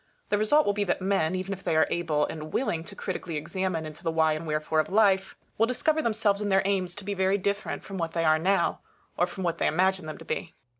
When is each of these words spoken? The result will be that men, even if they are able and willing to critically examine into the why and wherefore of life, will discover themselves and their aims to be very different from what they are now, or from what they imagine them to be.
The 0.29 0.37
result 0.39 0.65
will 0.65 0.73
be 0.73 0.83
that 0.85 0.99
men, 0.99 1.35
even 1.35 1.53
if 1.53 1.63
they 1.63 1.75
are 1.75 1.85
able 1.91 2.25
and 2.25 2.51
willing 2.51 2.83
to 2.85 2.95
critically 2.95 3.37
examine 3.37 3.85
into 3.85 4.03
the 4.03 4.09
why 4.09 4.33
and 4.33 4.47
wherefore 4.47 4.79
of 4.79 4.89
life, 4.89 5.35
will 5.59 5.67
discover 5.67 6.01
themselves 6.01 6.41
and 6.41 6.51
their 6.51 6.63
aims 6.65 6.95
to 6.95 7.03
be 7.05 7.13
very 7.13 7.37
different 7.37 7.83
from 7.83 7.99
what 7.99 8.13
they 8.13 8.25
are 8.25 8.39
now, 8.39 8.79
or 9.15 9.27
from 9.27 9.43
what 9.43 9.59
they 9.59 9.67
imagine 9.67 10.07
them 10.07 10.17
to 10.17 10.25
be. 10.25 10.55